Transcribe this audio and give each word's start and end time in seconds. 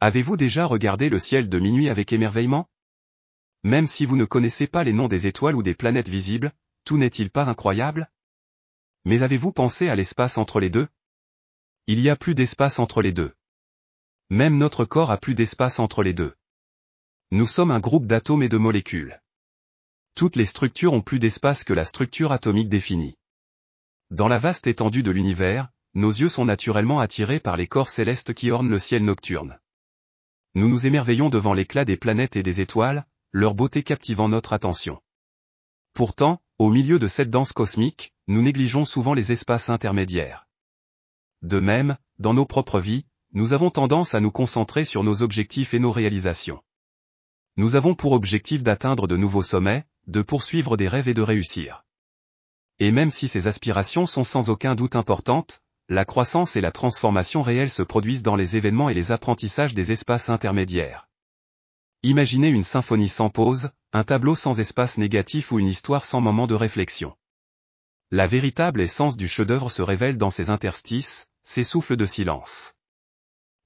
Avez-vous 0.00 0.36
déjà 0.36 0.64
regardé 0.64 1.08
le 1.08 1.18
ciel 1.18 1.48
de 1.48 1.58
minuit 1.58 1.88
avec 1.88 2.12
émerveillement? 2.12 2.70
Même 3.64 3.88
si 3.88 4.06
vous 4.06 4.16
ne 4.16 4.24
connaissez 4.24 4.68
pas 4.68 4.84
les 4.84 4.92
noms 4.92 5.08
des 5.08 5.26
étoiles 5.26 5.56
ou 5.56 5.64
des 5.64 5.74
planètes 5.74 6.08
visibles, 6.08 6.52
tout 6.84 6.98
n'est-il 6.98 7.30
pas 7.30 7.48
incroyable? 7.48 8.08
Mais 9.04 9.24
avez-vous 9.24 9.52
pensé 9.52 9.88
à 9.88 9.96
l'espace 9.96 10.38
entre 10.38 10.60
les 10.60 10.70
deux? 10.70 10.86
Il 11.88 11.98
y 11.98 12.10
a 12.10 12.14
plus 12.14 12.36
d'espace 12.36 12.78
entre 12.78 13.02
les 13.02 13.10
deux. 13.10 13.34
Même 14.30 14.56
notre 14.56 14.84
corps 14.84 15.10
a 15.10 15.18
plus 15.18 15.34
d'espace 15.34 15.80
entre 15.80 16.04
les 16.04 16.12
deux. 16.12 16.36
Nous 17.32 17.48
sommes 17.48 17.72
un 17.72 17.80
groupe 17.80 18.06
d'atomes 18.06 18.44
et 18.44 18.48
de 18.48 18.56
molécules. 18.56 19.20
Toutes 20.14 20.36
les 20.36 20.46
structures 20.46 20.92
ont 20.92 21.02
plus 21.02 21.18
d'espace 21.18 21.64
que 21.64 21.72
la 21.72 21.84
structure 21.84 22.30
atomique 22.30 22.68
définie. 22.68 23.18
Dans 24.10 24.28
la 24.28 24.38
vaste 24.38 24.68
étendue 24.68 25.02
de 25.02 25.10
l'univers, 25.10 25.70
nos 25.94 26.10
yeux 26.10 26.28
sont 26.28 26.44
naturellement 26.44 27.00
attirés 27.00 27.40
par 27.40 27.56
les 27.56 27.66
corps 27.66 27.88
célestes 27.88 28.32
qui 28.32 28.52
ornent 28.52 28.70
le 28.70 28.78
ciel 28.78 29.04
nocturne. 29.04 29.58
Nous 30.58 30.68
nous 30.68 30.88
émerveillons 30.88 31.28
devant 31.28 31.54
l'éclat 31.54 31.84
des 31.84 31.96
planètes 31.96 32.34
et 32.34 32.42
des 32.42 32.60
étoiles, 32.60 33.06
leur 33.30 33.54
beauté 33.54 33.84
captivant 33.84 34.28
notre 34.28 34.52
attention. 34.52 35.00
Pourtant, 35.94 36.42
au 36.58 36.68
milieu 36.70 36.98
de 36.98 37.06
cette 37.06 37.30
danse 37.30 37.52
cosmique, 37.52 38.12
nous 38.26 38.42
négligeons 38.42 38.84
souvent 38.84 39.14
les 39.14 39.30
espaces 39.30 39.70
intermédiaires. 39.70 40.48
De 41.42 41.60
même, 41.60 41.96
dans 42.18 42.34
nos 42.34 42.44
propres 42.44 42.80
vies, 42.80 43.06
nous 43.32 43.52
avons 43.52 43.70
tendance 43.70 44.16
à 44.16 44.20
nous 44.20 44.32
concentrer 44.32 44.84
sur 44.84 45.04
nos 45.04 45.22
objectifs 45.22 45.74
et 45.74 45.78
nos 45.78 45.92
réalisations. 45.92 46.60
Nous 47.56 47.76
avons 47.76 47.94
pour 47.94 48.10
objectif 48.10 48.64
d'atteindre 48.64 49.06
de 49.06 49.16
nouveaux 49.16 49.44
sommets, 49.44 49.86
de 50.08 50.22
poursuivre 50.22 50.76
des 50.76 50.88
rêves 50.88 51.08
et 51.08 51.14
de 51.14 51.22
réussir. 51.22 51.84
Et 52.80 52.90
même 52.90 53.10
si 53.10 53.28
ces 53.28 53.46
aspirations 53.46 54.06
sont 54.06 54.24
sans 54.24 54.50
aucun 54.50 54.74
doute 54.74 54.96
importantes, 54.96 55.62
la 55.88 56.04
croissance 56.04 56.56
et 56.56 56.60
la 56.60 56.70
transformation 56.70 57.42
réelle 57.42 57.70
se 57.70 57.82
produisent 57.82 58.22
dans 58.22 58.36
les 58.36 58.56
événements 58.56 58.90
et 58.90 58.94
les 58.94 59.10
apprentissages 59.10 59.74
des 59.74 59.90
espaces 59.90 60.28
intermédiaires. 60.28 61.08
Imaginez 62.02 62.48
une 62.48 62.62
symphonie 62.62 63.08
sans 63.08 63.30
pause, 63.30 63.70
un 63.92 64.04
tableau 64.04 64.34
sans 64.34 64.60
espace 64.60 64.98
négatif 64.98 65.50
ou 65.50 65.58
une 65.58 65.66
histoire 65.66 66.04
sans 66.04 66.20
moment 66.20 66.46
de 66.46 66.54
réflexion. 66.54 67.16
La 68.10 68.26
véritable 68.26 68.82
essence 68.82 69.16
du 69.16 69.28
chef-d'œuvre 69.28 69.70
se 69.70 69.82
révèle 69.82 70.18
dans 70.18 70.30
ces 70.30 70.50
interstices, 70.50 71.26
ces 71.42 71.64
souffles 71.64 71.96
de 71.96 72.06
silence. 72.06 72.74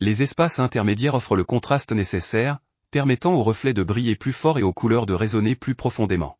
Les 0.00 0.22
espaces 0.22 0.58
intermédiaires 0.58 1.14
offrent 1.14 1.36
le 1.36 1.44
contraste 1.44 1.92
nécessaire, 1.92 2.58
permettant 2.90 3.34
aux 3.34 3.42
reflets 3.42 3.74
de 3.74 3.82
briller 3.82 4.16
plus 4.16 4.32
fort 4.32 4.58
et 4.58 4.62
aux 4.62 4.72
couleurs 4.72 5.06
de 5.06 5.14
résonner 5.14 5.54
plus 5.54 5.74
profondément. 5.74 6.38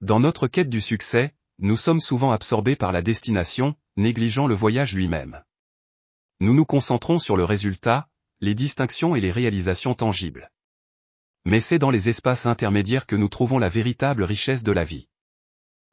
Dans 0.00 0.20
notre 0.20 0.46
quête 0.46 0.68
du 0.68 0.80
succès, 0.80 1.34
nous 1.58 1.76
sommes 1.76 2.00
souvent 2.00 2.32
absorbés 2.32 2.76
par 2.76 2.92
la 2.92 3.02
destination, 3.02 3.74
négligeant 3.96 4.46
le 4.46 4.54
voyage 4.54 4.94
lui-même. 4.94 5.42
Nous 6.40 6.52
nous 6.52 6.66
concentrons 6.66 7.18
sur 7.18 7.36
le 7.36 7.44
résultat, 7.44 8.08
les 8.40 8.54
distinctions 8.54 9.16
et 9.16 9.20
les 9.20 9.32
réalisations 9.32 9.94
tangibles. 9.94 10.50
Mais 11.46 11.60
c'est 11.60 11.78
dans 11.78 11.90
les 11.90 12.08
espaces 12.08 12.44
intermédiaires 12.44 13.06
que 13.06 13.16
nous 13.16 13.28
trouvons 13.28 13.58
la 13.58 13.70
véritable 13.70 14.22
richesse 14.22 14.62
de 14.62 14.72
la 14.72 14.84
vie. 14.84 15.08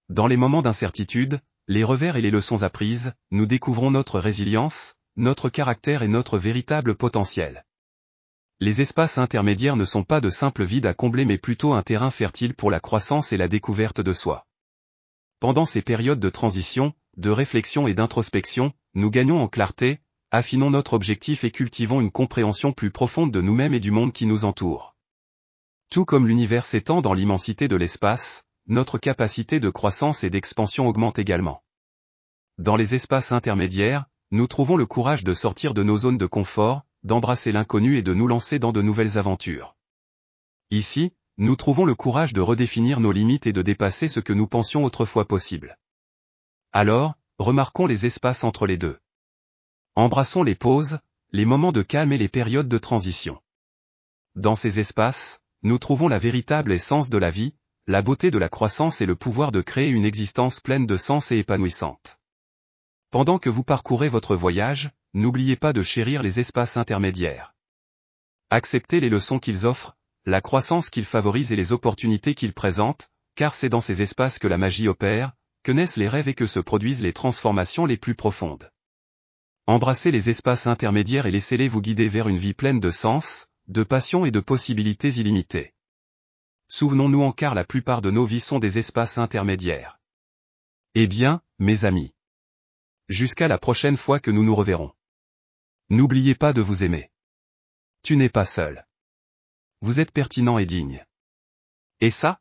Dans 0.09 0.27
les 0.27 0.35
moments 0.35 0.61
d'incertitude, 0.61 1.39
les 1.67 1.85
revers 1.85 2.17
et 2.17 2.21
les 2.21 2.31
leçons 2.31 2.63
apprises, 2.63 3.13
nous 3.31 3.45
découvrons 3.45 3.89
notre 3.89 4.19
résilience, 4.19 4.95
notre 5.15 5.47
caractère 5.47 6.03
et 6.03 6.09
notre 6.09 6.37
véritable 6.37 6.95
potentiel. 6.95 7.65
Les 8.59 8.81
espaces 8.81 9.17
intermédiaires 9.17 9.77
ne 9.77 9.85
sont 9.85 10.03
pas 10.03 10.19
de 10.19 10.29
simples 10.29 10.65
vides 10.65 10.87
à 10.87 10.93
combler 10.93 11.23
mais 11.23 11.37
plutôt 11.37 11.73
un 11.73 11.83
terrain 11.83 12.11
fertile 12.11 12.53
pour 12.53 12.69
la 12.69 12.81
croissance 12.81 13.31
et 13.31 13.37
la 13.37 13.47
découverte 13.47 14.01
de 14.01 14.11
soi. 14.11 14.45
Pendant 15.43 15.65
ces 15.65 15.81
périodes 15.81 16.21
de 16.21 16.29
transition, 16.29 16.93
de 17.17 17.29
réflexion 17.29 17.85
et 17.85 17.93
d'introspection, 17.93 18.71
nous 18.93 19.11
gagnons 19.11 19.41
en 19.41 19.49
clarté, 19.49 19.99
affinons 20.31 20.69
notre 20.69 20.93
objectif 20.93 21.43
et 21.43 21.51
cultivons 21.51 21.99
une 21.99 22.11
compréhension 22.11 22.71
plus 22.71 22.91
profonde 22.91 23.29
de 23.29 23.41
nous-mêmes 23.41 23.73
et 23.73 23.81
du 23.81 23.91
monde 23.91 24.13
qui 24.13 24.25
nous 24.25 24.45
entoure. 24.45 24.95
Tout 25.89 26.05
comme 26.05 26.29
l'univers 26.29 26.63
s'étend 26.63 27.01
dans 27.01 27.13
l'immensité 27.13 27.67
de 27.67 27.75
l'espace, 27.75 28.45
notre 28.67 28.97
capacité 28.97 29.59
de 29.59 29.69
croissance 29.69 30.23
et 30.23 30.29
d'expansion 30.29 30.87
augmente 30.87 31.19
également. 31.19 31.61
Dans 32.57 32.77
les 32.77 32.95
espaces 32.95 33.33
intermédiaires, 33.33 34.05
nous 34.31 34.47
trouvons 34.47 34.77
le 34.77 34.85
courage 34.85 35.25
de 35.25 35.33
sortir 35.33 35.73
de 35.73 35.83
nos 35.83 35.97
zones 35.97 36.17
de 36.17 36.25
confort, 36.25 36.83
d'embrasser 37.03 37.51
l'inconnu 37.51 37.97
et 37.97 38.01
de 38.01 38.13
nous 38.13 38.27
lancer 38.27 38.59
dans 38.59 38.71
de 38.71 38.81
nouvelles 38.81 39.17
aventures. 39.17 39.75
Ici, 40.71 41.11
nous 41.37 41.55
trouvons 41.55 41.85
le 41.85 41.95
courage 41.95 42.33
de 42.33 42.41
redéfinir 42.41 42.99
nos 42.99 43.11
limites 43.11 43.47
et 43.47 43.53
de 43.53 43.61
dépasser 43.61 44.07
ce 44.07 44.19
que 44.19 44.33
nous 44.33 44.47
pensions 44.47 44.83
autrefois 44.83 45.27
possible. 45.27 45.77
Alors, 46.71 47.15
remarquons 47.39 47.87
les 47.87 48.05
espaces 48.05 48.43
entre 48.43 48.67
les 48.67 48.77
deux. 48.77 48.99
Embrassons 49.95 50.43
les 50.43 50.55
pauses, 50.55 50.99
les 51.31 51.45
moments 51.45 51.71
de 51.71 51.81
calme 51.81 52.13
et 52.13 52.17
les 52.17 52.29
périodes 52.29 52.67
de 52.67 52.77
transition. 52.77 53.41
Dans 54.35 54.55
ces 54.55 54.79
espaces, 54.79 55.41
nous 55.63 55.79
trouvons 55.79 56.07
la 56.07 56.19
véritable 56.19 56.71
essence 56.71 57.09
de 57.09 57.17
la 57.17 57.31
vie, 57.31 57.55
la 57.87 58.01
beauté 58.01 58.31
de 58.31 58.37
la 58.37 58.49
croissance 58.49 59.01
et 59.01 59.05
le 59.05 59.15
pouvoir 59.15 59.51
de 59.51 59.61
créer 59.61 59.89
une 59.89 60.05
existence 60.05 60.59
pleine 60.59 60.85
de 60.85 60.97
sens 60.97 61.31
et 61.31 61.37
épanouissante. 61.37 62.19
Pendant 63.09 63.39
que 63.39 63.49
vous 63.49 63.63
parcourez 63.63 64.09
votre 64.09 64.35
voyage, 64.35 64.91
n'oubliez 65.13 65.55
pas 65.55 65.73
de 65.73 65.83
chérir 65.83 66.23
les 66.23 66.39
espaces 66.39 66.77
intermédiaires. 66.77 67.55
Acceptez 68.49 68.99
les 68.99 69.09
leçons 69.09 69.39
qu'ils 69.39 69.65
offrent, 69.65 69.97
la 70.25 70.41
croissance 70.41 70.89
qu'il 70.89 71.05
favorise 71.05 71.51
et 71.51 71.55
les 71.55 71.71
opportunités 71.73 72.33
qu'il 72.33 72.53
présente, 72.53 73.09
car 73.35 73.53
c'est 73.53 73.69
dans 73.69 73.81
ces 73.81 74.01
espaces 74.01 74.39
que 74.39 74.47
la 74.47 74.57
magie 74.57 74.87
opère, 74.87 75.33
que 75.63 75.71
naissent 75.71 75.97
les 75.97 76.07
rêves 76.07 76.27
et 76.27 76.33
que 76.33 76.47
se 76.47 76.59
produisent 76.59 77.01
les 77.01 77.13
transformations 77.13 77.85
les 77.85 77.97
plus 77.97 78.15
profondes. 78.15 78.69
Embrassez 79.65 80.11
les 80.11 80.29
espaces 80.29 80.67
intermédiaires 80.67 81.25
et 81.25 81.31
laissez-les 81.31 81.67
vous 81.67 81.81
guider 81.81 82.09
vers 82.09 82.27
une 82.27 82.37
vie 82.37 82.53
pleine 82.53 82.79
de 82.79 82.91
sens, 82.91 83.47
de 83.67 83.83
passion 83.83 84.25
et 84.25 84.31
de 84.31 84.41
possibilités 84.41 85.09
illimitées. 85.09 85.73
Souvenons-nous 86.67 87.21
en 87.21 87.31
car 87.31 87.55
la 87.55 87.63
plupart 87.63 88.01
de 88.01 88.11
nos 88.11 88.25
vies 88.25 88.39
sont 88.39 88.59
des 88.59 88.77
espaces 88.77 89.17
intermédiaires. 89.17 89.99
Eh 90.95 91.07
bien, 91.07 91.41
mes 91.59 91.85
amis. 91.85 92.13
Jusqu'à 93.09 93.47
la 93.47 93.57
prochaine 93.57 93.97
fois 93.97 94.19
que 94.19 94.31
nous 94.31 94.43
nous 94.43 94.55
reverrons. 94.55 94.91
N'oubliez 95.89 96.35
pas 96.35 96.53
de 96.53 96.61
vous 96.61 96.83
aimer. 96.83 97.11
Tu 98.03 98.15
n'es 98.15 98.29
pas 98.29 98.45
seul. 98.45 98.85
Vous 99.83 99.99
êtes 99.99 100.13
pertinent 100.13 100.57
et 100.59 100.65
digne. 100.65 101.03
Et 101.99 102.09
ça, 102.09 102.39